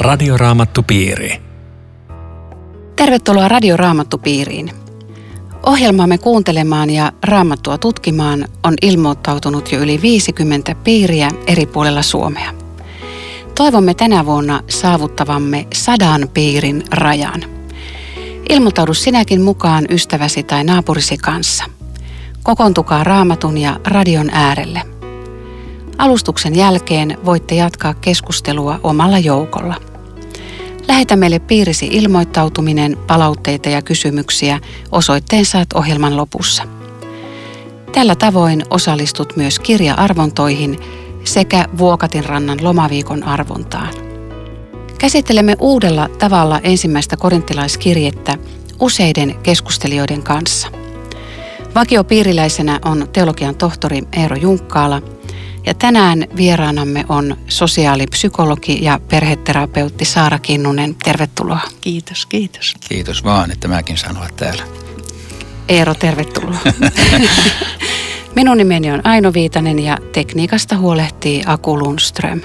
[0.00, 1.42] Radioraamattupiiri.
[2.96, 4.70] Tervetuloa Radioraamattupiiriin.
[5.66, 12.54] Ohjelmaamme kuuntelemaan ja raamattua tutkimaan on ilmoittautunut jo yli 50 piiriä eri puolella Suomea.
[13.54, 17.44] Toivomme tänä vuonna saavuttavamme sadan piirin rajan.
[18.50, 21.64] Ilmoittaudu sinäkin mukaan ystäväsi tai naapurisi kanssa.
[22.42, 24.82] Kokoontukaa raamatun ja radion äärelle.
[25.98, 29.89] Alustuksen jälkeen voitte jatkaa keskustelua omalla joukolla.
[30.90, 34.60] Lähetä meille piirisi ilmoittautuminen, palautteita ja kysymyksiä.
[34.92, 36.62] Osoitteen saat ohjelman lopussa.
[37.92, 40.78] Tällä tavoin osallistut myös kirja-arvontoihin
[41.24, 43.94] sekä Vuokatin rannan lomaviikon arvontaan.
[44.98, 48.38] Käsittelemme uudella tavalla ensimmäistä korintilaiskirjettä
[48.80, 50.68] useiden keskustelijoiden kanssa.
[51.74, 55.02] Vakiopiiriläisenä on teologian tohtori Eero Junkkaala–
[55.66, 60.94] ja tänään vieraanamme on sosiaalipsykologi ja perheterapeutti Saara Kinnunen.
[60.94, 61.60] Tervetuloa.
[61.80, 62.74] Kiitos, kiitos.
[62.88, 64.62] Kiitos vaan, että mäkin saan olla täällä.
[65.68, 66.58] Eero, tervetuloa.
[68.36, 72.40] Minun nimeni on Aino Viitanen ja tekniikasta huolehtii Aku Lundström.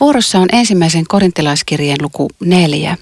[0.00, 2.96] Vuorossa on ensimmäisen korintilaiskirjeen luku neljä.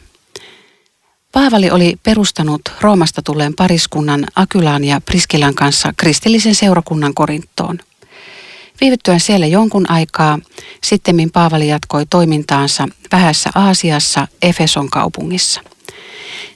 [1.33, 7.79] Paavali oli perustanut Roomasta tulleen pariskunnan Akylaan ja Priskilan kanssa kristillisen seurakunnan Korinttoon–
[8.81, 10.39] Viivyttyään siellä jonkun aikaa,
[10.85, 15.61] sittemmin Paavali jatkoi toimintaansa vähässä Aasiassa Efeson kaupungissa.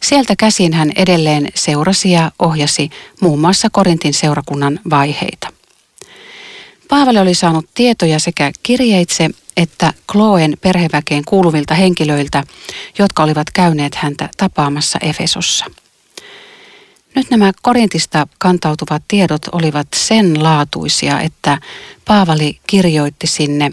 [0.02, 5.48] Sieltä käsin hän edelleen seurasi ja ohjasi muun muassa Korintin seurakunnan vaiheita.
[6.89, 12.44] Paavali oli saanut tietoja sekä kirjeitse että Kloen perheväkeen kuuluvilta henkilöiltä,
[12.98, 15.64] jotka olivat käyneet häntä tapaamassa Efesossa–
[17.14, 21.59] nyt nämä Korintista kantautuvat tiedot olivat sen laatuisia, että
[22.05, 23.70] Paavali kirjoitti sinne,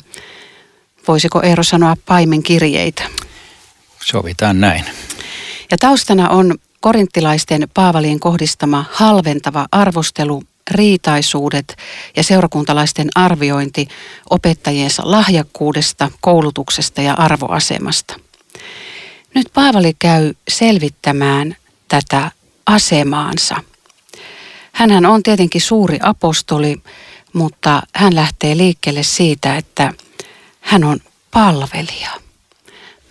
[1.07, 3.03] voisiko Eero sanoa paimenkirjeitä?
[4.06, 4.85] Sovitaan näin.
[5.72, 11.78] Ja taustana on korinttilaisten Paavalien kohdistama halventava arvostelu, riitaisuudet
[12.16, 13.88] ja seurakuntalaisten arviointi
[14.29, 18.19] opettajiensa lahjakkuudesta, koulutuksesta ja arvoasemasta.
[19.34, 21.56] Nyt Paavali käy selvittämään
[21.88, 22.31] tätä
[22.65, 23.55] asemaansa.
[24.71, 26.81] Hänhän on tietenkin suuri apostoli,
[27.33, 29.93] mutta hän lähtee liikkeelle siitä, että
[30.61, 30.99] hän on
[31.31, 32.09] palvelija.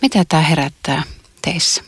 [0.02, 1.02] Mitä tämä herättää
[1.42, 1.82] teissä?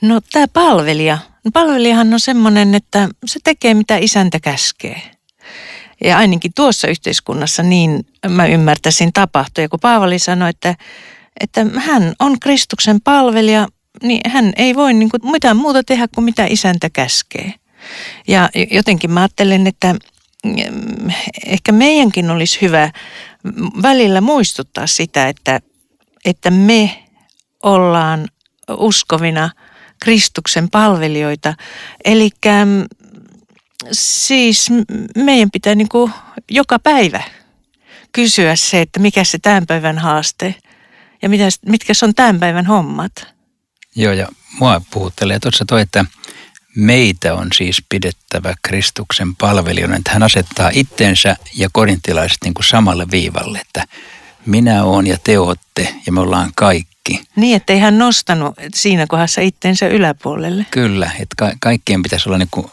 [0.00, 1.18] No tämä palvelija.
[1.52, 5.02] Palvelijahan on semmoinen, että se tekee mitä isäntä käskee.
[6.04, 9.62] Ja ainakin tuossa yhteiskunnassa niin mä ymmärtäisin tapahtua.
[9.62, 10.74] Ja kun Paavali sanoi, että,
[11.40, 13.68] että hän on Kristuksen palvelija,
[14.04, 17.54] niin hän ei voi niin kuin mitään muuta tehdä kuin mitä isäntä käskee.
[18.28, 19.94] Ja jotenkin mä ajattelen, että
[20.44, 21.10] mm,
[21.46, 22.90] ehkä meidänkin olisi hyvä
[23.82, 25.60] välillä muistuttaa sitä, että,
[26.24, 27.04] että me
[27.62, 28.28] ollaan
[28.76, 29.50] uskovina
[30.00, 31.54] Kristuksen palvelijoita.
[32.04, 32.30] Eli
[32.64, 32.84] mm,
[33.92, 34.70] siis
[35.16, 36.12] meidän pitää niin kuin
[36.50, 37.22] joka päivä
[38.12, 40.54] kysyä se, että mikä se tämän päivän haaste
[41.22, 41.28] ja
[41.66, 43.34] mitkä on tämän päivän hommat.
[43.96, 44.28] Joo, ja
[44.60, 46.04] mua puhuttelee tuossa toi, että
[46.76, 53.06] meitä on siis pidettävä Kristuksen palvelijoina, että hän asettaa itsensä ja korintilaiset niin kuin samalle
[53.10, 53.86] viivalle, että
[54.46, 57.20] minä olen ja te olette ja me ollaan kaikki.
[57.36, 60.66] Niin, että ei hän nostanut siinä kohdassa itsensä yläpuolelle.
[60.70, 62.66] Kyllä, että ka- kaikkien pitäisi olla niin kuin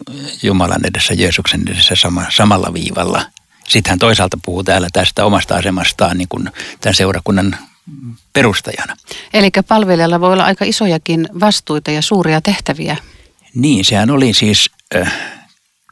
[0.44, 3.26] Jumalan edessä, Jeesuksen edessä sama, samalla viivalla.
[3.68, 6.50] Sitten hän toisaalta puhuu täällä tästä omasta asemastaan niin kuin
[6.82, 7.58] tämän seurakunnan
[8.34, 8.96] perustajana.
[9.34, 12.98] Eli palvelijalla voi olla aika isojakin vastuita ja suuria tehtäviä.
[13.56, 15.14] Niin, sehän oli siis äh,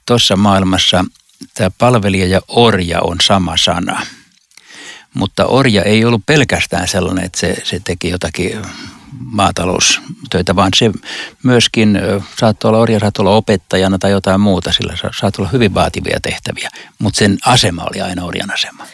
[0.05, 1.05] tuossa maailmassa
[1.53, 4.05] tämä palvelija ja orja on sama sana.
[5.13, 8.61] Mutta orja ei ollut pelkästään sellainen, että se, se teki jotakin
[9.19, 10.91] maataloustöitä, vaan se
[11.43, 11.99] myöskin
[12.39, 16.69] saattoi olla orja, saattoi olla opettajana tai jotain muuta, sillä saattoi olla hyvin vaativia tehtäviä,
[16.99, 18.85] mutta sen asema oli aina orjan asema.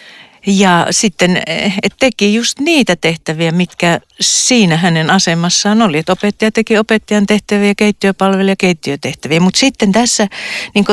[0.48, 5.98] Ja sitten eh, teki just niitä tehtäviä, mitkä siinä hänen asemassaan oli.
[5.98, 9.40] Että opettaja teki opettajan tehtäviä, keittiöpalvelija keittiötehtäviä.
[9.40, 10.28] Mutta sitten tässä
[10.76, 10.86] niin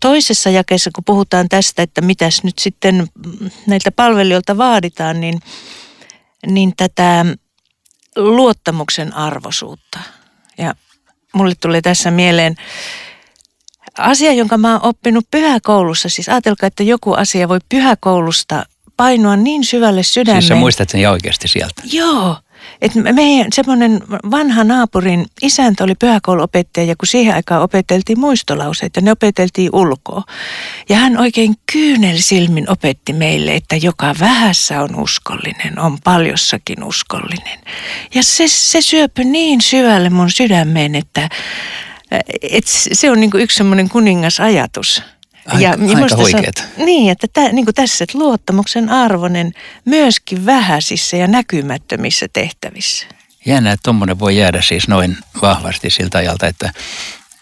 [0.00, 3.06] toisessa jakeessa, kun puhutaan tästä, että mitäs nyt sitten
[3.66, 5.40] näiltä palvelijoilta vaaditaan, niin,
[6.46, 7.26] niin tätä
[8.16, 9.98] luottamuksen arvoisuutta.
[10.58, 10.74] Ja
[11.32, 12.54] mulle tuli tässä mieleen
[13.98, 16.08] asia, jonka mä oon oppinut pyhäkoulussa.
[16.08, 18.66] Siis ajatelkaa, että joku asia voi pyhäkoulusta
[18.98, 20.42] painoa niin syvälle sydämeen.
[20.42, 21.82] Siis sä muistat sen oikeasti sieltä?
[21.92, 22.36] Joo.
[22.82, 24.00] että meidän semmoinen
[24.30, 30.22] vanha naapurin isäntä oli pyhäkouluopettaja ja kun siihen aikaan opeteltiin muistolauseet ja ne opeteltiin ulkoa.
[30.88, 37.58] Ja hän oikein kyynelsilmin opetti meille, että joka vähässä on uskollinen, on paljossakin uskollinen.
[38.14, 41.28] Ja se, se syöpy niin syvälle mun sydämeen, että,
[42.42, 45.02] että se on niin kuin yksi semmoinen kuningasajatus.
[45.48, 46.62] Aika, ja aika huikeeta.
[46.76, 49.52] Niin, että tä, niin kuin tässä, että luottamuksen arvoinen
[49.84, 53.06] myöskin vähäisissä ja näkymättömissä tehtävissä.
[53.46, 56.72] Jännä, että tuommoinen voi jäädä siis noin vahvasti siltä ajalta, että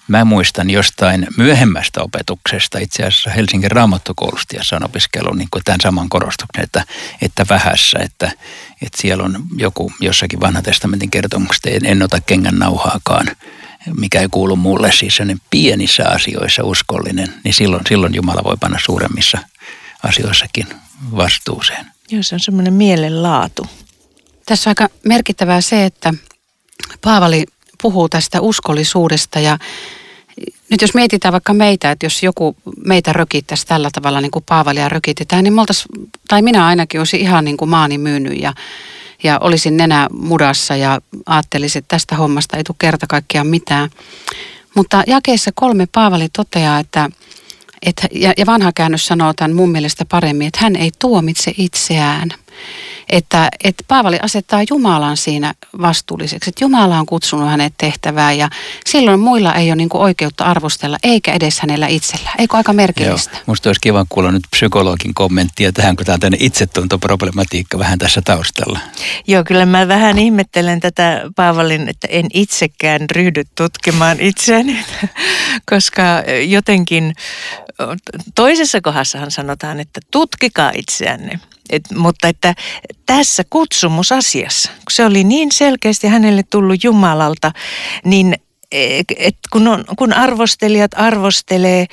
[0.08, 6.08] mä muistan jostain myöhemmästä opetuksesta, itse asiassa Helsingin raamattokoulusta, jossa on opiskellut niin tämän saman
[6.08, 6.84] korostuksen, että,
[7.22, 8.30] että vähässä, että,
[8.82, 13.26] että siellä on joku jossakin vanha testamentin kertomuksesta, en, en ota kengän nauhaakaan–
[13.96, 18.78] mikä ei kuulu mulle, siis sellainen pienissä asioissa uskollinen, niin silloin, silloin Jumala voi panna
[18.84, 19.38] suuremmissa
[20.02, 20.66] asioissakin
[21.16, 21.86] vastuuseen.
[22.10, 23.66] Joo, se on semmoinen mielenlaatu.
[24.46, 26.14] Tässä on aika merkittävää se, että
[27.00, 27.46] Paavali
[27.82, 29.58] puhuu tästä uskollisuudesta ja
[30.70, 34.88] nyt jos mietitään vaikka meitä, että jos joku meitä rökittäisi tällä tavalla niin kuin Paavalia
[34.88, 35.62] rökitetään, niin me
[36.28, 38.52] tai minä ainakin olisin ihan niin kuin maani myynyt ja
[39.26, 43.90] ja olisin nenä mudassa ja ajattelisin, että tästä hommasta ei tule kerta kaikkiaan mitään.
[44.74, 47.10] Mutta jakeessa kolme Paavali toteaa, että,
[47.86, 52.28] että ja, ja vanha käännös sanoo tämän mun mielestä paremmin, että hän ei tuomitse itseään–
[53.10, 56.50] että, että Paavali asettaa Jumalan siinä vastuulliseksi.
[56.50, 58.50] Että Jumala on kutsunut hänet tehtävään ja
[58.86, 62.30] silloin muilla ei ole niin kuin oikeutta arvostella, eikä edes hänellä itsellä.
[62.38, 63.36] Eikö aika merkillistä?
[63.36, 68.22] Joo, musta olisi kiva kuulla nyt psykologin kommenttia tähän, kun tämä on itsetuntoproblematiikka vähän tässä
[68.24, 68.80] taustalla.
[69.26, 74.84] Joo, kyllä mä vähän ihmettelen tätä Paavalin, että en itsekään ryhdy tutkimaan itseäni,
[75.70, 76.02] koska
[76.46, 77.14] jotenkin
[78.34, 81.40] toisessa kohdassahan sanotaan, että tutkikaa itseänne.
[81.70, 82.54] Et, mutta että
[83.06, 87.52] tässä kutsumusasiassa, kun se oli niin selkeästi hänelle tullut Jumalalta,
[88.04, 88.36] niin
[89.18, 91.86] et kun, on, kun arvostelijat arvostelee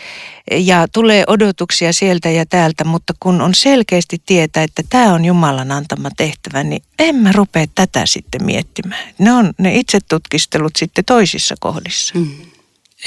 [0.52, 5.72] ja tulee odotuksia sieltä ja täältä, mutta kun on selkeästi tietää, että tämä on Jumalan
[5.72, 9.10] antama tehtävä, niin en mä rupea tätä sitten miettimään.
[9.20, 12.20] Ne on ne itse tutkistelut sitten toisissa kohdissa.
[12.20, 12.32] Mm.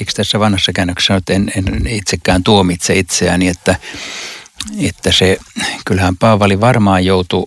[0.01, 3.77] Eikö tässä vanhassa käännöksessä että en, en itsekään tuomitse itseäni, että
[4.79, 5.39] että se,
[5.85, 7.47] kyllähän Paavali varmaan joutui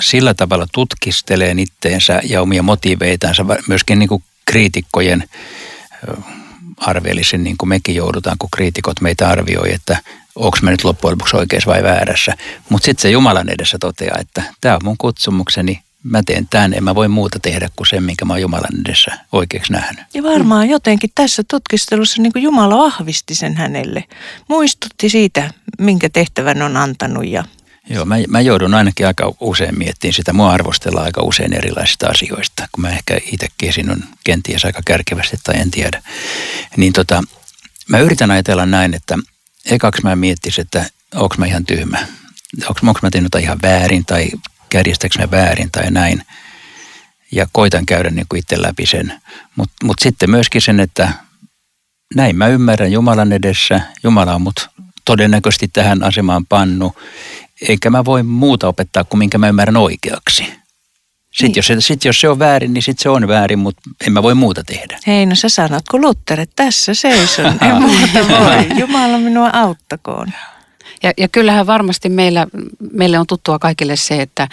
[0.00, 5.28] sillä tavalla tutkisteleen itteensä ja omia motiiveitansa myöskin niin kuin kriitikkojen
[6.76, 9.98] arvelisin, niin kuin mekin joudutaan, kun kriitikot meitä arvioi, että
[10.34, 12.34] onko mä nyt loppujen lopuksi oikeassa vai väärässä.
[12.68, 16.84] Mutta sitten se Jumalan edessä toteaa, että tämä on mun kutsumukseni, mä teen tämän, en
[16.84, 20.04] mä voi muuta tehdä kuin sen, minkä mä oon Jumalan edessä oikeaksi nähnyt.
[20.14, 24.04] Ja varmaan jotenkin tässä tutkistelussa niin kuin Jumala vahvisti sen hänelle.
[24.48, 25.50] Muistutti siitä,
[25.80, 27.44] minkä tehtävän on antanut ja
[27.90, 30.32] Joo, mä, mä joudun ainakin aika usein miettimään sitä.
[30.32, 35.60] Mua arvostellaan aika usein erilaisista asioista, kun mä ehkä itsekin on kenties aika kärkevästi tai
[35.60, 36.02] en tiedä.
[36.76, 37.22] Niin tota,
[37.88, 39.18] mä yritän ajatella näin, että
[39.70, 40.84] ekaksi mä miettisin, että
[41.14, 41.98] onko mä ihan tyhmä.
[42.68, 44.28] Onko mä tehnyt ihan väärin tai
[44.68, 46.24] kärjestäkö mä väärin tai näin.
[47.32, 49.20] Ja koitan käydä niin kuin itse läpi sen.
[49.56, 51.12] Mutta mut sitten myöskin sen, että
[52.14, 53.80] näin mä ymmärrän Jumalan edessä.
[54.02, 54.70] Jumala on mut
[55.04, 56.92] todennäköisesti tähän asemaan pannu.
[57.68, 60.44] Eikä mä voi muuta opettaa kuin minkä mä ymmärrän oikeaksi.
[61.30, 61.56] Sitten niin.
[61.56, 64.22] jos, se, sit jos se on väärin, niin sitten se on väärin, mutta en mä
[64.22, 64.98] voi muuta tehdä.
[65.06, 68.78] Hei, no sä sanot kun Luther, että tässä seison, en muuta voi.
[68.78, 70.32] Jumala minua auttakoon.
[71.02, 72.46] Ja, ja kyllähän varmasti meillä,
[72.92, 74.48] meille on tuttua kaikille se, että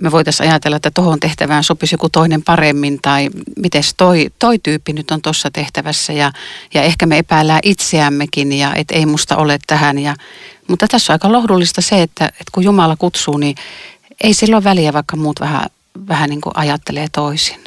[0.00, 4.92] me voitaisiin ajatella, että tuohon tehtävään sopisi joku toinen paremmin tai miten toi, toi tyyppi
[4.92, 6.32] nyt on tuossa tehtävässä ja,
[6.74, 9.98] ja ehkä me epäillään itseämmekin ja et ei musta ole tähän.
[9.98, 10.16] Ja,
[10.68, 13.54] mutta tässä on aika lohdullista se, että, että kun Jumala kutsuu, niin
[14.20, 15.66] ei silloin väliä, vaikka muut vähän,
[16.08, 17.60] vähän niin kuin ajattelee toisin.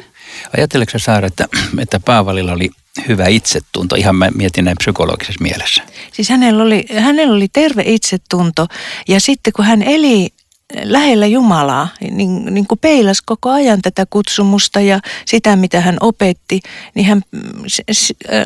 [0.56, 2.70] Ajatteleeko Saara, että, että Paavalilla oli
[3.08, 5.82] hyvä itsetunto, ihan mä mietin näin psykologisessa mielessä.
[6.12, 8.66] Siis hänellä oli, hänellä oli terve itsetunto
[9.08, 10.33] ja sitten kun hän eli
[10.82, 16.60] lähellä Jumalaa, niin, niin kuin peilas koko ajan tätä kutsumusta ja sitä, mitä hän opetti,
[16.94, 17.22] niin hän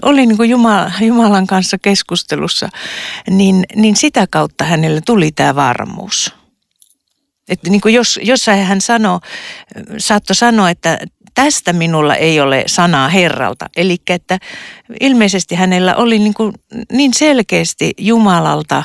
[0.02, 2.68] oli niin kuin Jumala, Jumalan kanssa keskustelussa,
[3.30, 6.34] niin, niin sitä kautta hänelle tuli tämä varmuus.
[7.48, 9.20] Että niin kuin jos, jos hän sanoo,
[9.98, 10.98] saattoi sanoa, että
[11.34, 13.66] tästä minulla ei ole sanaa Herralta.
[13.76, 14.38] Eli että
[15.00, 16.52] ilmeisesti hänellä oli niin, kuin
[16.92, 18.82] niin selkeästi Jumalalta,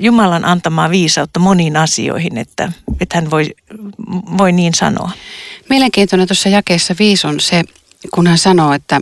[0.00, 3.44] Jumalan antamaa viisautta moniin asioihin, että, että hän voi,
[4.38, 5.10] voi niin sanoa.
[5.68, 7.64] Mielenkiintoinen tuossa jakeessa viisi on se,
[8.14, 9.00] kun hän sanoo, että,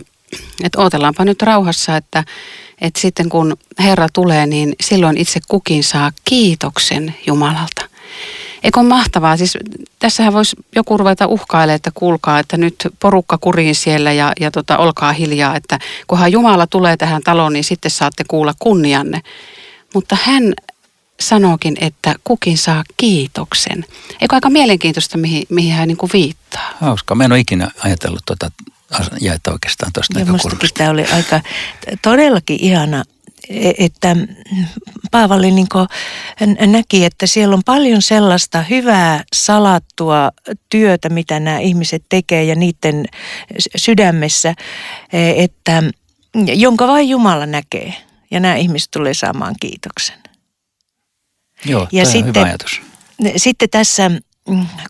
[0.63, 2.23] että ootellaanpa nyt rauhassa, että,
[2.81, 7.89] että sitten kun Herra tulee, niin silloin itse kukin saa kiitoksen Jumalalta.
[8.63, 9.37] Eikö ole mahtavaa?
[9.37, 9.57] Siis
[9.99, 14.77] tässähän voisi joku ruveta uhkailemaan, että kuulkaa, että nyt porukka kuriin siellä ja, ja tota,
[14.77, 19.21] olkaa hiljaa, että kunhan Jumala tulee tähän taloon, niin sitten saatte kuulla kunnianne.
[19.97, 20.53] Mutta hän
[21.19, 23.85] sanookin, että kukin saa kiitoksen.
[24.21, 26.73] Eikö aika mielenkiintoista, mihin, mihin hän niin kuin viittaa?
[26.81, 27.15] Hauska.
[27.15, 28.51] Mä en ole ikinä ajatellut tuota
[29.21, 30.67] jaetta oikeastaan tuosta näkökulmasta.
[30.73, 31.41] tämä oli aika
[32.01, 33.03] todellakin ihana
[33.49, 34.15] e- että
[35.11, 35.67] Paavali niin
[36.67, 40.31] näki, että siellä on paljon sellaista hyvää salattua
[40.69, 43.05] työtä, mitä nämä ihmiset tekee ja niiden
[43.75, 44.53] sydämessä,
[45.13, 45.83] e- että
[46.35, 48.06] jonka vain Jumala näkee.
[48.31, 50.17] Ja nämä ihmiset tulee saamaan kiitoksen.
[51.65, 52.81] Joo, ja sitten, hyvä ajatus.
[53.37, 54.11] Sitten tässä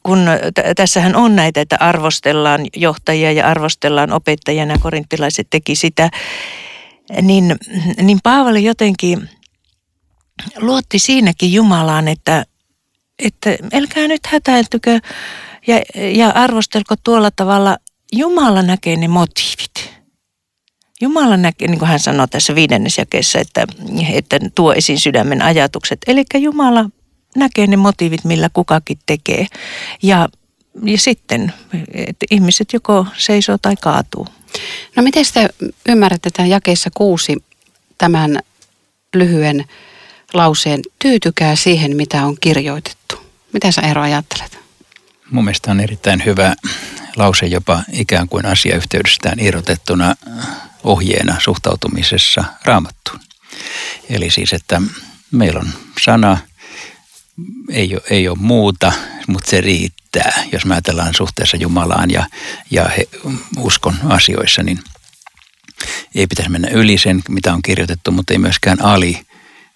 [0.04, 0.20] kun
[0.54, 6.10] t- tässähän on näitä, että arvostellaan johtajia ja arvostellaan opettajia, nämä korinttilaiset teki sitä,
[7.22, 7.56] niin,
[8.02, 9.30] niin Paavali jotenkin
[10.58, 12.46] luotti siinäkin Jumalaan, että,
[13.20, 15.00] että älkää nyt hätäiltykö
[15.68, 17.78] ja, ja arvostelko tuolla tavalla.
[18.14, 19.97] Jumala näkee ne motiivit.
[21.02, 23.68] Jumala näkee, niin kuin hän sanoo tässä viidennes jakeessa, että,
[24.14, 26.00] että tuo esiin sydämen ajatukset.
[26.08, 26.90] Eli Jumala
[27.36, 29.48] näkee ne motiivit, millä kukakin tekee.
[30.04, 30.30] Ja,
[30.84, 31.54] ja sitten,
[31.94, 34.28] että ihmiset joko seisoo tai kaatuu.
[34.96, 35.50] No miten te
[35.90, 37.38] ymmärrätte tämän jakeessa kuusi
[37.98, 38.40] tämän
[39.16, 39.66] lyhyen
[40.34, 43.16] lauseen, tyytykää siihen, mitä on kirjoitettu.
[43.54, 44.60] Mitä sä Eero ajattelet?
[45.32, 46.56] Mun mielestä on erittäin hyvä
[47.18, 50.16] lause jopa ikään kuin asiayhteydestään irrotettuna
[50.84, 53.20] ohjeena suhtautumisessa raamattuun.
[54.10, 54.82] Eli siis, että
[55.32, 55.70] meillä on
[56.04, 56.38] sana,
[57.70, 58.92] ei ole, ei ole muuta,
[59.28, 60.44] mutta se riittää.
[60.52, 62.26] Jos me ajatellaan suhteessa Jumalaan ja,
[62.72, 63.08] ja he,
[63.58, 64.80] uskon asioissa, niin
[66.16, 69.27] ei pitäisi mennä yli sen, mitä on kirjoitettu, mutta ei myöskään ali.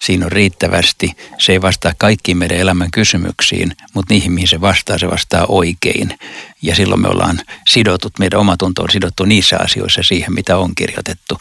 [0.02, 1.10] Siinä on riittävästi.
[1.38, 6.18] Se ei vastaa kaikkiin meidän elämän kysymyksiin, mutta niihin, mihin se vastaa, se vastaa oikein.
[6.62, 11.38] Ja silloin me ollaan sidotut, meidän omatunto on sidottu niissä asioissa siihen, mitä on kirjoitettu.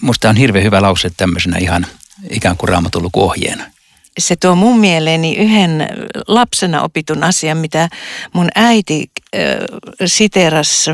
[0.00, 1.86] Musta on hirveän hyvä lause tämmöisenä ihan
[2.30, 3.64] ikään kuin raamatun lukuohjeena
[4.18, 5.88] se tuo mun mieleeni yhden
[6.26, 7.88] lapsena opitun asian, mitä
[8.32, 9.40] mun äiti äh,
[10.06, 10.90] siteerasi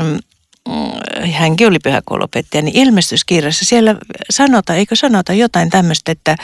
[1.31, 3.95] hänkin oli pyhäkouluopettaja, niin ilmestyskirjassa siellä
[4.29, 6.35] sanotaan, eikö sanota jotain tämmöistä, että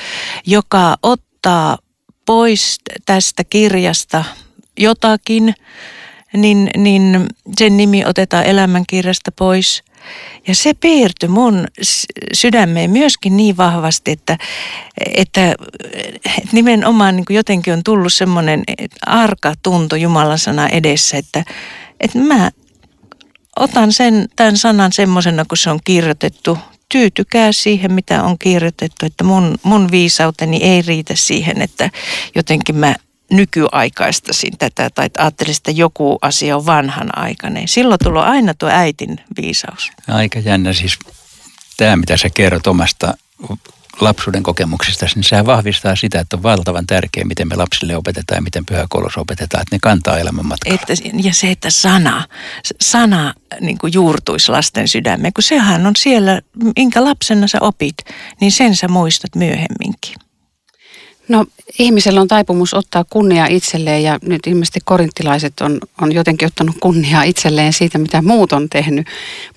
[0.46, 1.78] joka ottaa
[2.26, 4.24] pois tästä kirjasta
[4.80, 5.56] jotakin,
[6.34, 7.28] niin, niin
[7.58, 9.84] sen nimi otetaan elämänkirjasta pois.
[10.48, 11.68] Ja se piirtyi mun
[12.34, 14.38] sydämeen myöskin niin vahvasti, että,
[15.16, 15.56] että,
[16.38, 18.64] että nimenomaan niin jotenkin on tullut semmoinen
[19.06, 21.44] arka tunto Jumalan sana edessä, että,
[22.00, 22.52] että mä
[23.60, 26.58] otan sen, tämän sanan semmoisena, kun se on kirjoitettu.
[26.90, 31.90] Tyytykää siihen, mitä on kirjoitettu, että mun, mun viisauteni ei riitä siihen, että
[32.36, 32.96] jotenkin mä
[33.32, 37.68] nykyaikaistasin tätä tai ajattelisin, että joku asia on vanhanaikainen.
[37.68, 39.92] Silloin tulee aina tuo äitin viisaus.
[40.08, 41.00] Aika jännä siis
[41.78, 43.14] tämä, mitä sä kerrot omasta
[44.02, 48.42] lapsuuden kokemuksista, niin sehän vahvistaa sitä, että on valtavan tärkeää, miten me lapsille opetetaan ja
[48.42, 50.80] miten pyhäkoulussa opetetaan, että ne kantaa elämän matkalla.
[50.82, 52.28] Että, ja se, että sana,
[52.82, 56.42] sana niin kuin juurtuisi lasten sydämeen, kun sehän on siellä,
[56.76, 57.96] minkä lapsena sä opit,
[58.42, 60.16] niin sen sä muistat myöhemminkin.
[61.28, 61.46] No
[61.80, 67.24] ihmisellä on taipumus ottaa kunnia itselleen ja nyt ilmeisesti korinttilaiset on, on jotenkin ottanut kunniaa
[67.24, 69.08] itselleen siitä, mitä muut on tehnyt.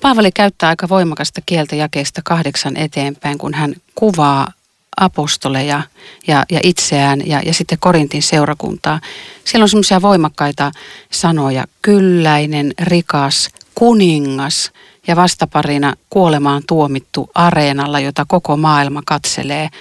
[0.01, 4.53] Paavali käyttää aika voimakasta kieltä jakeesta kahdeksan eteenpäin, kun hän kuvaa
[4.97, 5.83] apostoleja
[6.27, 9.01] ja, ja itseään ja, ja sitten Korintin seurakuntaa.
[9.45, 10.73] Siellä on semmoisia voimakkaita
[11.11, 14.73] sanoja, kylläinen, rikas, kuningas
[15.07, 19.69] ja vastaparina kuolemaan tuomittu areenalla, jota koko maailma katselee–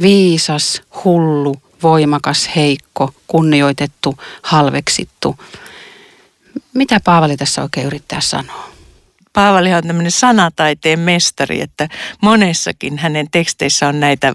[0.00, 5.36] viisas, hullu, voimakas, heikko, kunnioitettu, halveksittu.
[6.74, 8.70] Mitä Paavali tässä oikein yrittää sanoa?
[9.32, 11.88] Paavali on tämmöinen sanataiteen mestari, että
[12.22, 14.32] monessakin hänen teksteissä on näitä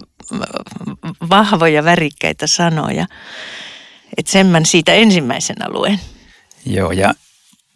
[1.30, 3.06] vahvoja, värikkäitä sanoja.
[4.16, 6.00] Että sen mä siitä ensimmäisenä luen.
[6.66, 7.14] Joo, ja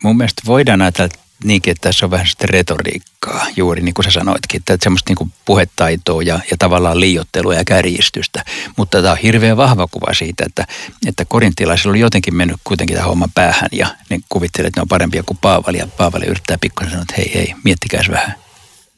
[0.02, 1.14] mun mielestä voidaan ajatella,
[1.45, 5.16] niinkin, että tässä on vähän sitä retoriikkaa, juuri niin kuin sä sanoitkin, että semmoista niin
[5.16, 8.45] kuin puhetaitoa ja, ja tavallaan liiottelua ja kärjistystä.
[8.76, 10.66] Mutta tämä on hirveän vahva kuva siitä, että,
[11.07, 14.88] että korintilaisilla oli jotenkin mennyt kuitenkin tämä homma päähän ja ne kuvittelivat, että ne on
[14.88, 18.35] parempia kuin Paavali ja Paavali yrittää pikkuisen sanoa, että hei, hei, miettikääs vähän.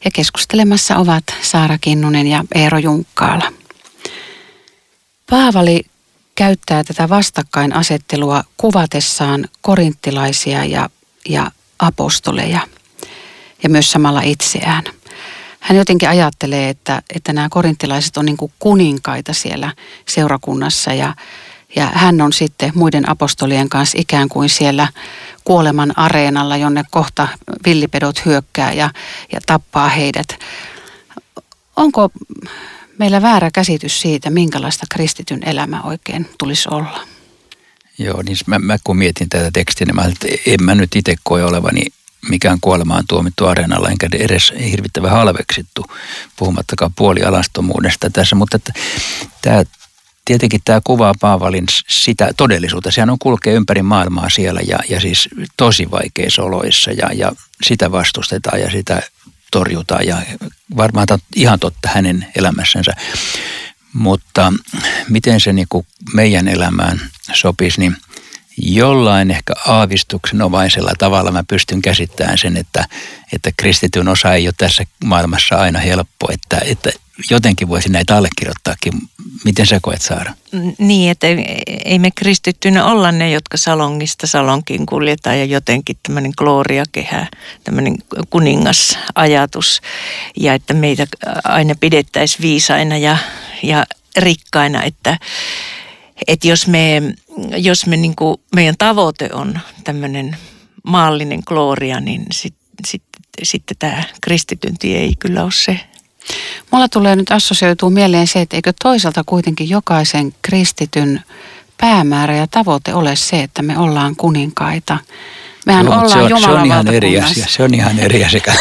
[0.04, 3.52] Ja keskustelemassa ovat Saara Kinnunen ja Eero Junkkaala.
[5.30, 5.84] Paavali
[6.34, 10.88] käyttää tätä vastakkainasettelua kuvatessaan korinttilaisia ja,
[11.28, 12.60] ja apostoleja
[13.64, 14.85] ja myös samalla itseään.
[15.61, 19.73] Hän jotenkin ajattelee, että, että nämä korinttilaiset on niin kuin kuninkaita siellä
[20.09, 21.14] seurakunnassa ja,
[21.76, 24.88] ja hän on sitten muiden apostolien kanssa ikään kuin siellä
[25.44, 27.28] kuoleman areenalla, jonne kohta
[27.66, 28.90] villipedot hyökkää ja,
[29.33, 30.28] ja tappaa heidät.
[31.76, 32.11] Onko
[32.99, 37.00] meillä väärä käsitys siitä, minkälaista kristityn elämä oikein tulisi olla?
[37.99, 41.14] Joo, niin mä, mä kun mietin tätä tekstiä, niin mä että en mä nyt itse
[41.23, 41.83] koe olevani
[42.28, 45.86] mikään kuolemaan tuomittu areenalla, enkä edes hirvittävän halveksittu,
[46.36, 48.36] puhumattakaan puolialastomuudesta tässä.
[48.36, 48.72] Mutta että
[49.42, 49.64] tämä
[50.24, 52.90] tietenkin tämä kuvaa Paavalin sitä todellisuutta.
[52.90, 57.92] Sehän on kulkee ympäri maailmaa siellä ja, ja siis tosi vaikeissa oloissa ja, ja sitä
[57.92, 59.02] vastustetaan ja sitä
[59.50, 60.22] torjutaan ja
[60.76, 62.92] varmaan tämä on ihan totta hänen elämässänsä.
[63.92, 64.52] Mutta
[65.08, 67.00] miten se niin kuin meidän elämään
[67.32, 67.96] sopisi, niin
[68.56, 72.84] jollain ehkä aavistuksenomaisella tavalla mä pystyn käsittämään sen, että,
[73.32, 76.90] että kristityn osa ei ole tässä maailmassa aina helppo, että, että
[77.30, 78.92] jotenkin voisi näitä allekirjoittaakin.
[79.44, 80.34] Miten sä koet saada?
[80.78, 81.26] Niin, että
[81.84, 87.26] ei, me kristittyinä olla ne, jotka salongista salonkin kuljetaan ja jotenkin tämmöinen glooriakehä,
[87.64, 87.96] tämmöinen
[88.30, 89.80] kuningasajatus
[90.37, 91.06] ja että meitä
[91.44, 93.16] aina pidettäisiin viisaina ja,
[93.62, 95.18] ja rikkaina, että,
[96.26, 97.02] että jos me,
[97.56, 100.36] jos me niin kuin, meidän tavoite on tämmöinen
[100.82, 103.02] maallinen glooria, niin sitten sit,
[103.42, 105.80] sit tämä kristityn tie ei kyllä ole se.
[106.70, 111.22] Mulla tulee nyt assosioituu mieleen se, että eikö toisaalta kuitenkin jokaisen kristityn
[111.80, 114.98] päämäärä ja tavoite ole se, että me ollaan kuninkaita.
[115.66, 117.46] Mehän Joo, ollaan se on, Jumalan se on ihan eri asia.
[117.48, 118.40] Se on ihan eri asia.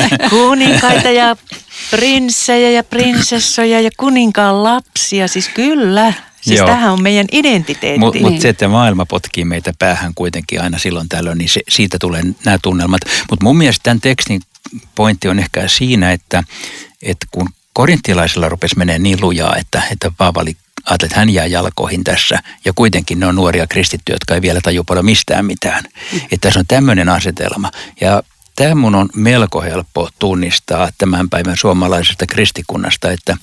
[0.30, 1.36] Kuninkaita ja
[1.90, 6.12] prinssejä ja prinsessoja ja kuninkaan lapsia, siis kyllä.
[6.44, 6.66] Siis Joo.
[6.66, 7.98] tähän on meidän identiteetti.
[7.98, 11.96] Mutta mut se, että maailma potkii meitä päähän kuitenkin aina silloin tällöin, niin se, siitä
[12.00, 13.00] tulee nämä tunnelmat.
[13.30, 14.40] Mutta mun mielestä tämän tekstin
[14.94, 16.44] pointti on ehkä siinä, että,
[17.02, 22.04] että kun korintilaisilla rupesi menee niin lujaa, että, että Paavali ajatteli, että hän jää jalkoihin
[22.04, 22.42] tässä.
[22.64, 25.84] Ja kuitenkin ne on nuoria kristittyjä, jotka ei vielä taju paljon mistään mitään.
[26.12, 26.18] Mm.
[26.18, 27.70] Että tässä on tämmöinen asetelma.
[28.00, 28.22] Ja
[28.56, 33.36] Tämä mun on melko helppo tunnistaa tämän päivän suomalaisesta kristikunnasta, että,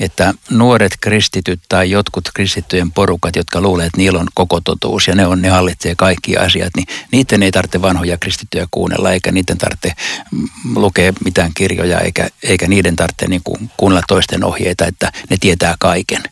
[0.00, 5.14] että nuoret kristityt tai jotkut kristittyjen porukat, jotka luulee, että niillä on koko totuus ja
[5.14, 9.58] ne, on, ne hallitsee kaikki asiat, niin niiden ei tarvitse vanhoja kristittyjä kuunnella eikä niiden
[9.58, 9.92] tarvitse
[10.74, 15.74] lukea mitään kirjoja eikä, eikä niiden tarvitse niin kuin kuunnella toisten ohjeita, että ne tietää
[15.78, 16.22] kaiken.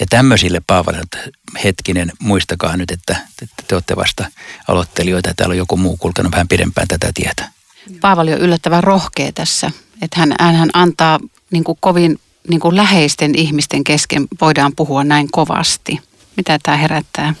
[0.00, 1.18] Ja tämmöisille Paavalilta
[1.64, 4.26] hetkinen, muistakaa nyt, että, että te olette vasta
[4.68, 7.59] aloittelijoita ja täällä on joku muu kulkenut vähän pidempään tätä tietä.
[8.00, 9.70] Paavali on yllättävän rohkea tässä,
[10.02, 11.18] että hän, hän antaa
[11.50, 16.00] niin kuin kovin niin kuin läheisten ihmisten kesken voidaan puhua näin kovasti.
[16.36, 17.34] Mitä tämä herättää?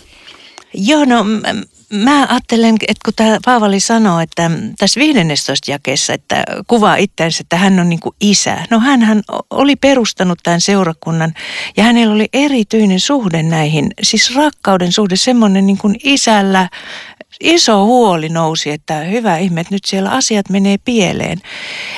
[0.74, 1.24] Joo, no
[1.92, 7.56] mä ajattelen, että kun tämä Paavali sanoo, että tässä 15 jakeessa, että kuvaa itseänsä, että
[7.56, 8.58] hän on niin kuin isä.
[8.70, 11.34] No hän oli perustanut tämän seurakunnan
[11.76, 16.68] ja hänellä oli erityinen suhde näihin, siis rakkauden suhde, semmoinen niin kuin isällä
[17.40, 21.40] iso huoli nousi, että hyvä ihme, että nyt siellä asiat menee pieleen.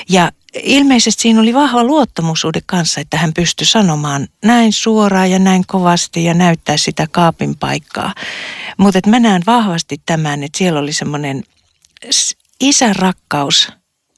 [0.08, 5.64] Ja ilmeisesti siinä oli vahva luottamusuhde kanssa, että hän pystyi sanomaan näin suoraan ja näin
[5.66, 8.14] kovasti ja näyttää sitä kaapin paikkaa.
[8.78, 11.42] Mutta mä näen vahvasti tämän, että siellä oli semmoinen
[12.60, 13.68] isän rakkaus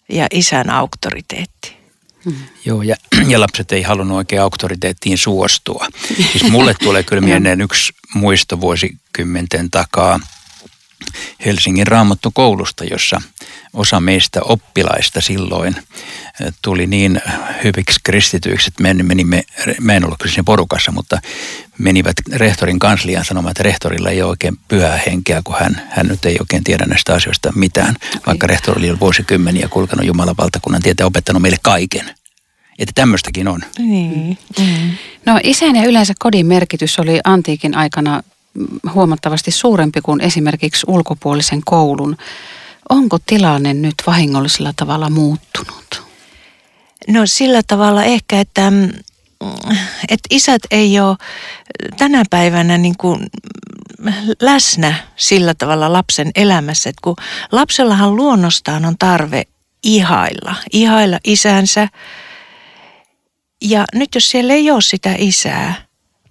[0.09, 1.77] ja isän auktoriteetti.
[2.25, 2.37] Hmm.
[2.65, 2.97] Joo, ja,
[3.29, 5.87] ja lapset ei halunnut oikein auktoriteettiin suostua.
[6.17, 10.21] Siis mulle tulee kyllä mieleen yksi muisto vuosikymmenten takaa–
[11.45, 13.21] Helsingin raamattokoulusta, jossa
[13.73, 17.23] osa meistä oppilaista silloin eh, tuli niin
[17.65, 19.43] hyviksi kristityiksi, että me menimme,
[19.81, 21.21] mä en ollut kyllä siinä porukassa, mutta
[21.79, 26.25] menivät rehtorin kansliaan sanomaan, että rehtorilla ei ole oikein pyhää henkeä, kun hän, hän nyt
[26.25, 31.43] ei oikein tiedä näistä asioista mitään, vaikka rehtori oli vuosikymmeniä kulkenut Jumalan valtakunnan tietä opettanut
[31.43, 32.15] meille kaiken.
[32.79, 33.61] Että tämmöistäkin on.
[33.79, 34.39] Niin.
[34.59, 34.91] Mm.
[35.27, 38.23] No isän ja yleensä kodin merkitys oli antiikin aikana
[38.95, 42.17] huomattavasti suurempi kuin esimerkiksi ulkopuolisen koulun.
[42.89, 46.03] Onko tilanne nyt vahingollisella tavalla muuttunut?
[47.09, 48.91] No sillä tavalla ehkä, että, mm,
[50.09, 51.17] että isät ei ole
[51.99, 53.27] tänä päivänä niin kuin
[54.41, 57.17] läsnä sillä tavalla lapsen elämässä, että kun
[57.53, 59.45] lapsellahan luonnostaan on tarve
[59.83, 61.89] ihailla, ihailla isänsä.
[63.63, 65.75] Ja nyt jos siellä ei ole sitä isää,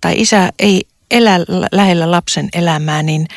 [0.01, 1.39] tai isä ei elää
[1.71, 3.27] lähellä lapsen elämää, niin,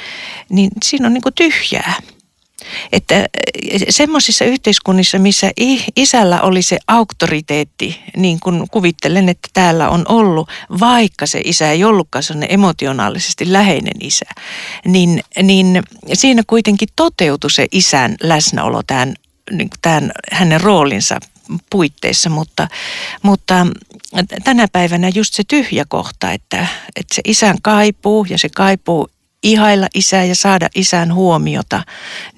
[0.48, 1.94] niin siinä on niin kuin tyhjää.
[2.92, 3.26] Että
[3.88, 5.50] semmoisissa yhteiskunnissa, missä
[5.96, 10.48] isällä oli se auktoriteetti, niin kuin kuvittelen, että täällä on ollut,
[10.80, 14.26] vaikka se isä ei ollutkaan sellainen emotionaalisesti läheinen isä,
[14.84, 19.14] niin, niin siinä kuitenkin toteutui se isän läsnäolo tämän,
[19.50, 21.18] niin tämän hänen roolinsa
[21.70, 22.68] puitteissa, mutta,
[23.22, 23.66] mutta
[24.44, 26.66] tänä päivänä just se tyhjä kohta, että,
[26.96, 29.08] että se isän kaipuu ja se kaipuu
[29.42, 31.82] ihailla isää ja saada isän huomiota,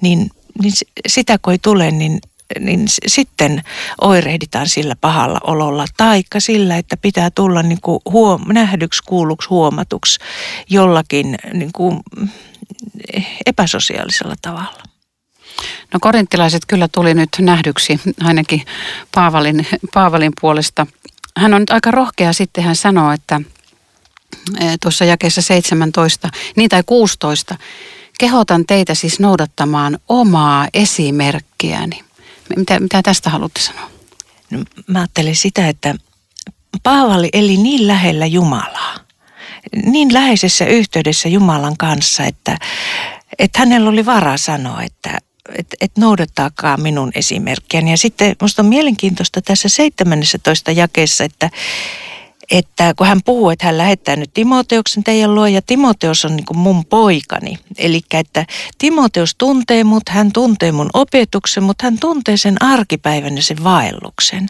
[0.01, 0.73] niin, niin
[1.07, 2.19] sitä kun ei tule, niin,
[2.59, 3.63] niin sitten
[4.01, 5.85] oirehditaan sillä pahalla ololla.
[5.97, 10.19] Taikka sillä, että pitää tulla niin kuin huom- nähdyksi, kuulluksi, huomatuksi
[10.69, 11.99] jollakin niin kuin
[13.45, 14.83] epäsosiaalisella tavalla.
[15.93, 18.61] No korinttilaiset kyllä tuli nyt nähdyksi ainakin
[19.15, 20.87] Paavalin, Paavalin puolesta.
[21.37, 23.41] Hän on nyt aika rohkea sitten, hän sanoo, että
[24.81, 27.57] tuossa jakeessa 17, niin tai 16,
[28.19, 32.03] kehotan teitä siis noudattamaan omaa esimerkkiäni.
[32.57, 33.89] Mitä, mitä tästä haluatte sanoa?
[34.51, 35.95] No, mä ajattelen sitä, että
[36.83, 38.95] Paavali eli niin lähellä Jumalaa,
[39.85, 42.57] niin läheisessä yhteydessä Jumalan kanssa, että,
[43.39, 45.17] että hänellä oli varaa sanoa, että
[45.57, 47.91] että et noudattaakaa minun esimerkkiäni.
[47.91, 51.49] Ja sitten minusta on mielenkiintoista tässä 17 jakeessa, että,
[52.51, 56.45] että kun hän puhuu, että hän lähettää nyt Timoteuksen teidän luo ja Timoteus on niin
[56.45, 57.57] kuin mun poikani.
[57.77, 58.45] Eli että
[58.77, 64.47] Timoteus tuntee mut, hän tuntee mun opetuksen, mutta hän tuntee sen arkipäivän ja sen vaelluksen.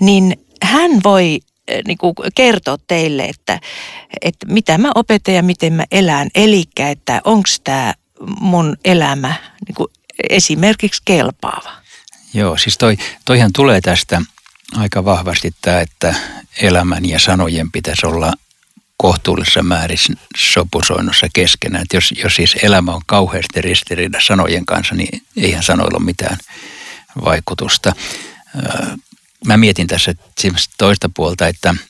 [0.00, 3.60] Niin hän voi eh, niin kuin kertoa teille, että,
[4.22, 6.28] että mitä mä opetan ja miten mä elän.
[6.34, 7.94] Eli että onko tämä
[8.40, 9.34] mun elämä
[9.66, 9.88] niin kuin
[10.30, 11.72] esimerkiksi kelpaava.
[12.34, 14.22] Joo, siis toi, toihan tulee tästä
[14.74, 16.14] aika vahvasti tämä, että
[16.62, 18.32] elämän ja sanojen pitäisi olla
[18.96, 19.98] kohtuullisessa määrin
[20.36, 21.82] sopusoinnussa keskenään.
[21.82, 26.38] Että jos, jos siis elämä on kauheasti ristiriida sanojen kanssa, niin eihän sanoilla ole mitään
[27.24, 27.92] vaikutusta.
[29.44, 30.14] Mä mietin tässä
[30.78, 31.74] toista puolta, että–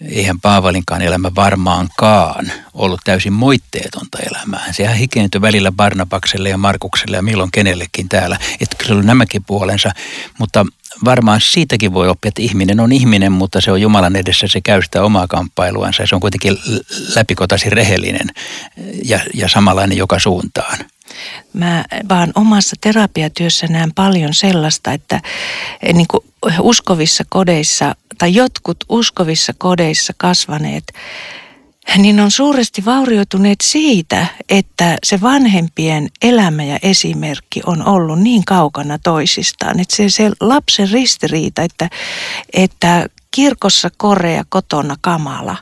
[0.00, 4.72] eihän Paavalinkaan elämä varmaankaan ollut täysin moitteetonta elämää.
[4.72, 8.38] Sehän hikeentyi välillä Barnabakselle ja Markukselle ja milloin kenellekin täällä.
[8.60, 9.90] Että kyllä nämäkin puolensa,
[10.38, 10.66] mutta
[11.04, 14.82] varmaan siitäkin voi oppia, että ihminen on ihminen, mutta se on Jumalan edessä, se käy
[14.82, 16.58] sitä omaa kamppailuansa ja se on kuitenkin
[17.16, 18.26] läpikotaisin rehellinen
[19.04, 20.78] ja, ja samanlainen joka suuntaan.
[21.52, 25.20] Mä vaan omassa terapiatyössä näen paljon sellaista, että
[25.82, 26.24] eh, niin kuin
[26.60, 30.92] uskovissa kodeissa tai jotkut uskovissa kodeissa kasvaneet,
[31.98, 38.98] niin on suuresti vaurioituneet siitä, että se vanhempien elämä ja esimerkki on ollut niin kaukana
[38.98, 39.80] toisistaan.
[39.80, 41.90] Että se, se lapsen ristiriita, että,
[42.52, 45.56] että kirkossa korea, kotona kamala,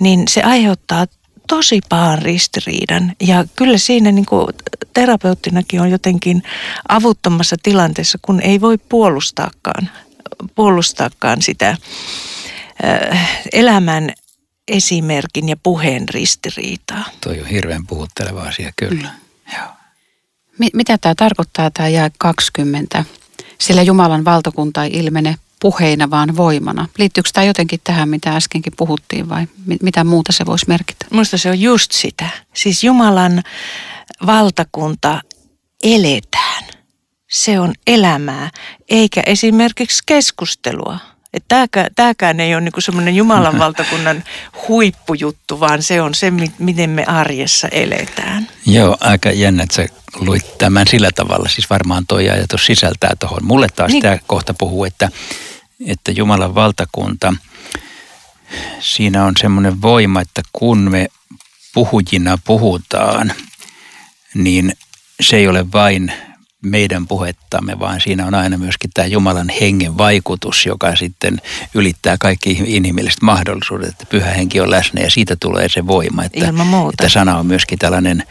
[0.00, 1.06] niin se aiheuttaa
[1.48, 3.12] tosi pahan ristiriidan.
[3.20, 4.46] Ja kyllä siinä niin kuin
[4.94, 6.42] terapeuttinakin on jotenkin
[6.88, 9.90] avuttomassa tilanteessa, kun ei voi puolustaakaan,
[10.54, 11.76] puolustaakaan sitä
[13.52, 14.12] elämän
[14.68, 17.04] esimerkin ja puheen ristiriitaa.
[17.20, 19.08] Toi on hirveän puhutteleva asia, kyllä.
[19.08, 19.56] Mm.
[19.56, 19.68] Joo.
[20.72, 23.04] Mitä tämä tarkoittaa, tämä jää 20?
[23.60, 26.88] Sillä Jumalan valtakunta ei ilmene puheina, vaan voimana.
[26.98, 29.46] Liittyykö tämä jotenkin tähän, mitä äskenkin puhuttiin vai
[29.82, 31.06] mitä muuta se voisi merkitä?
[31.10, 32.28] Minusta se on just sitä.
[32.54, 33.42] Siis Jumalan
[34.26, 35.22] valtakunta
[35.82, 36.64] eletään.
[37.32, 38.50] Se on elämää,
[38.88, 40.98] eikä esimerkiksi keskustelua.
[41.48, 44.24] Tämäkään, tämäkään ei ole niin semmoinen Jumalan valtakunnan
[44.68, 48.48] huippujuttu, vaan se on se, miten me arjessa eletään.
[48.66, 51.48] Joo, aika jännä, että sä luit tämän sillä tavalla.
[51.48, 53.44] Siis varmaan toi ajatus sisältää tuohon.
[53.44, 54.02] Mulle taas niin.
[54.02, 55.08] tämä kohta puhuu, että,
[55.86, 57.34] että Jumalan valtakunta,
[58.80, 61.08] siinä on semmoinen voima, että kun me
[61.74, 63.32] puhujina puhutaan,
[64.34, 64.72] niin
[65.20, 66.12] se ei ole vain
[66.62, 71.40] meidän puhettamme, vaan siinä on aina myöskin tämä Jumalan hengen vaikutus, joka sitten
[71.74, 76.52] ylittää kaikki inhimilliset mahdollisuudet, että pyhä henki on läsnä ja siitä tulee se voima, että,
[76.92, 78.22] että sana on myöskin tällainen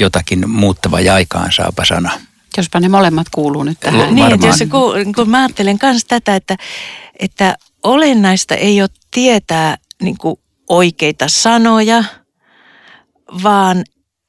[0.00, 2.10] jotakin muuttava ja aikaansaapa sana.
[2.56, 4.14] Jospa ne molemmat kuuluu nyt tähän.
[4.14, 6.56] Niin, että jos se, kun, kun mä ajattelen myös tätä, että,
[7.18, 10.36] että olennaista ei ole tietää niin kuin
[10.68, 12.04] oikeita sanoja,
[13.42, 13.84] vaan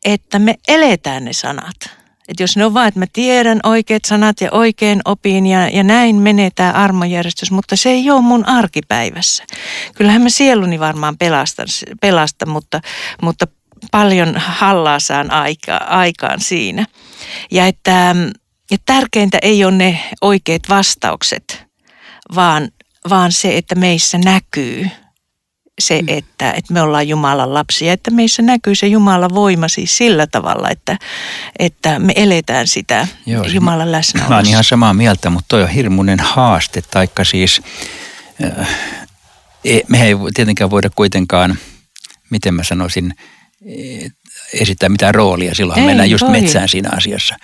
[0.05, 1.98] että me eletään ne sanat.
[2.29, 5.83] Että jos ne on vain, että mä tiedän oikeat sanat ja oikein opin ja, ja
[5.83, 9.43] näin menee tämä armojärjestys, mutta se ei ole mun arkipäivässä.
[9.95, 11.67] Kyllähän mä sieluni varmaan pelastan,
[12.01, 12.81] pelastan mutta,
[13.21, 13.47] mutta
[13.91, 16.85] paljon hallaa saan aika, aikaan siinä.
[17.51, 18.15] Ja että
[18.71, 21.65] ja tärkeintä ei ole ne oikeat vastaukset,
[22.35, 22.69] vaan,
[23.09, 24.89] vaan se, että meissä näkyy
[25.79, 30.27] se, että, että me ollaan Jumalan lapsia, että meissä näkyy se Jumalan voima siis sillä
[30.27, 30.97] tavalla, että,
[31.59, 34.29] että me eletään sitä Joo, Jumalan läsnäolossa.
[34.29, 37.61] Mä oon ihan samaa mieltä, mutta toi on hirmuinen haaste, taikka siis
[38.43, 38.67] äh,
[39.87, 41.57] me ei tietenkään voida kuitenkaan,
[42.29, 43.13] miten mä sanoisin,
[44.53, 45.55] esittää mitään roolia.
[45.55, 46.31] Silloin Ei, mennään just voi.
[46.31, 47.35] metsään siinä asiassa.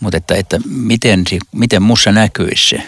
[0.00, 2.82] Mutta että, että miten, miten mussa näkyisi se?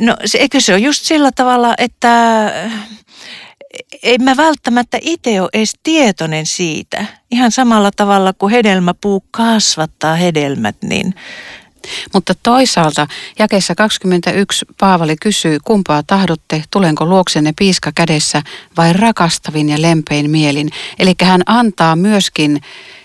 [0.00, 2.52] No se, eikö se ole just sillä tavalla, että
[4.02, 7.06] ei mä välttämättä itse ole edes tietoinen siitä.
[7.30, 11.14] Ihan samalla tavalla kuin hedelmäpuu kasvattaa hedelmät, niin
[12.14, 13.06] mutta toisaalta
[13.38, 18.42] jakeessa 21 Paavali kysyy, kumpaa tahdotte, tulenko luoksenne piiska kädessä
[18.76, 20.70] vai rakastavin ja lempein mielin.
[20.98, 22.60] Eli hän antaa myöskin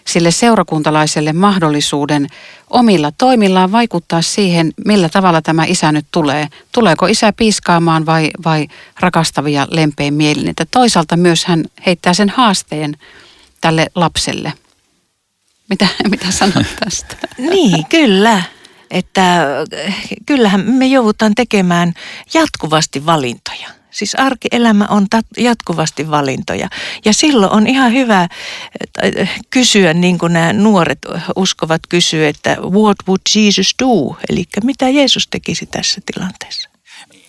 [0.08, 2.28] sille seurakuntalaiselle mahdollisuuden
[2.70, 6.48] omilla toimillaan vaikuttaa siihen, millä tavalla tämä isä nyt tulee.
[6.72, 8.68] Tuleeko isä piiskaamaan vai, vai
[9.00, 10.48] rakastavia lempein mielin.
[10.48, 12.98] Että toisaalta myös hän heittää sen haasteen
[13.62, 14.54] tälle lapselle.
[15.70, 17.16] Mitä, mitä sanot tästä?
[17.38, 18.44] niin, kyllä
[18.92, 19.46] että
[20.26, 21.94] kyllähän me joudutaan tekemään
[22.34, 23.70] jatkuvasti valintoja.
[23.92, 26.70] Siis arkielämä on jatkuvasti valintoja.
[27.06, 31.00] Ja silloin on ihan hyvä äh, kysyä, niin kuin nämä nuoret
[31.36, 34.18] uskovat kysyä, että what would Jesus do?
[34.30, 36.70] Eli mitä Jeesus tekisi tässä tilanteessa?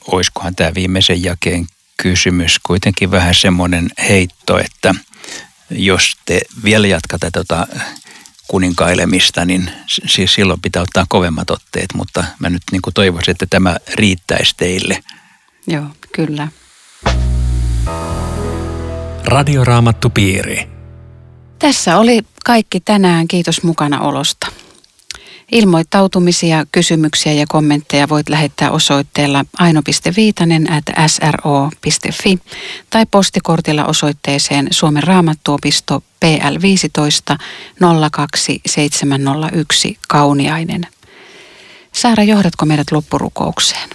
[0.07, 4.95] Oiskohan tämä viimeisen jakeen kysymys kuitenkin vähän semmoinen heitto, että
[5.71, 7.67] jos te vielä jatkatte tota
[8.51, 13.47] kuninkailemista, niin siis silloin pitää ottaa kovemmat otteet, mutta mä nyt niin kuin toivoisin, että
[13.51, 15.03] tämä riittäisi teille.
[15.67, 15.85] Joo,
[16.15, 16.49] kyllä.
[19.25, 20.69] Radioraamattupiiri.
[21.59, 23.29] Tässä oli kaikki tänään.
[23.29, 24.47] Kiitos mukana olosta.
[25.53, 32.39] Ilmoittautumisia, kysymyksiä ja kommentteja voit lähettää osoitteella aino.viitanen at sro.fi
[32.91, 37.39] tai postikortilla osoitteeseen Suomen raamattuopisto PL 15
[38.13, 40.87] 02701 Kauniainen.
[41.93, 43.91] Saara, johdatko meidät loppurukoukseen?